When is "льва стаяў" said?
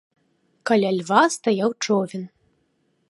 0.97-1.77